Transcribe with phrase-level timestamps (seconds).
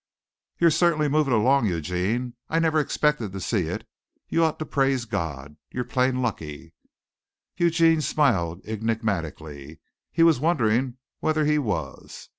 [0.57, 2.33] "You're certainly moving along, Eugene.
[2.49, 3.87] I never expected to see it.
[4.29, 5.57] You ought to praise God.
[5.69, 6.73] You're plain lucky."
[7.57, 9.79] Eugene smiled enigmatically.
[10.11, 12.29] He was wondering whether he was.